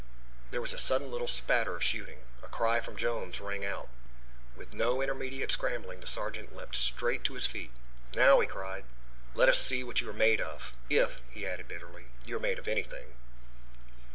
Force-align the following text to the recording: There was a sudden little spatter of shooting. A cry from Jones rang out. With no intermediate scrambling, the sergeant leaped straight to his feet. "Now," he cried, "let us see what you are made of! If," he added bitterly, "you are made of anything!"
There 0.49 0.61
was 0.61 0.73
a 0.73 0.79
sudden 0.79 1.11
little 1.11 1.27
spatter 1.27 1.75
of 1.75 1.83
shooting. 1.83 2.23
A 2.41 2.47
cry 2.47 2.81
from 2.81 2.95
Jones 2.97 3.39
rang 3.39 3.63
out. 3.63 3.87
With 4.55 4.73
no 4.73 4.99
intermediate 4.99 5.51
scrambling, 5.51 5.99
the 5.99 6.07
sergeant 6.07 6.55
leaped 6.55 6.75
straight 6.75 7.23
to 7.25 7.35
his 7.35 7.45
feet. 7.45 7.69
"Now," 8.15 8.39
he 8.39 8.47
cried, 8.47 8.85
"let 9.35 9.47
us 9.47 9.59
see 9.61 9.83
what 9.83 10.01
you 10.01 10.09
are 10.09 10.13
made 10.13 10.41
of! 10.41 10.73
If," 10.89 11.19
he 11.29 11.45
added 11.45 11.67
bitterly, 11.67 12.05
"you 12.25 12.37
are 12.37 12.39
made 12.39 12.57
of 12.57 12.67
anything!" 12.67 13.13